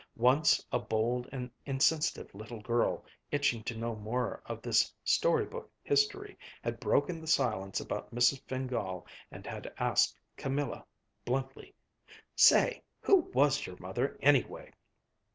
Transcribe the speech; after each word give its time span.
Once 0.17 0.65
a 0.71 0.79
bold 0.79 1.29
and 1.31 1.51
insensitive 1.67 2.33
little 2.33 2.59
girl, 2.59 3.05
itching 3.29 3.61
to 3.63 3.77
know 3.77 3.95
more 3.95 4.41
of 4.47 4.59
this 4.63 4.91
story 5.03 5.45
book 5.45 5.71
history, 5.83 6.35
had 6.63 6.79
broken 6.79 7.21
the 7.21 7.27
silence 7.27 7.79
about 7.79 8.09
Mrs. 8.09 8.41
Fingál 8.47 9.05
and 9.29 9.45
had 9.45 9.71
asked 9.77 10.17
Camilla 10.37 10.83
bluntly, 11.23 11.75
"Say, 12.35 12.81
who 12.99 13.17
was 13.35 13.67
your 13.67 13.77
mother, 13.79 14.17
anyway?" 14.23 14.73